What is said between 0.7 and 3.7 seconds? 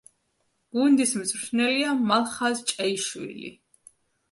გუნდის მწვრთნელია მალხაზ ჭეიშვილი.